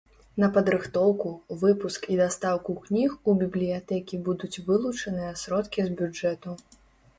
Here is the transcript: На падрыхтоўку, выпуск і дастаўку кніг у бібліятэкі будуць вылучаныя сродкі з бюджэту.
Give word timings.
На 0.43 0.47
падрыхтоўку, 0.53 1.33
выпуск 1.63 2.07
і 2.15 2.17
дастаўку 2.21 2.75
кніг 2.87 3.11
у 3.31 3.37
бібліятэкі 3.43 4.21
будуць 4.31 4.53
вылучаныя 4.73 5.31
сродкі 5.45 5.81
з 5.91 5.97
бюджэту. 6.03 6.61